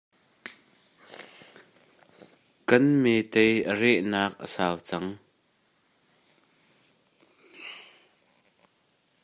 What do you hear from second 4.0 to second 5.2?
nak a sau cang.